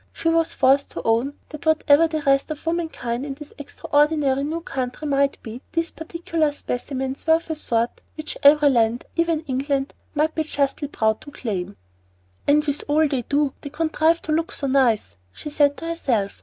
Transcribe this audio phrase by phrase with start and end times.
[0.13, 4.61] She was forced to own that whatever the rest of womankind in this extraordinary new
[4.61, 9.93] country might be, these particular specimens were of a sort which any land, even England,
[10.15, 11.77] might be justly proud to claim.
[12.47, 16.39] "And with all they do, they contrive to look so nice," she said to herself.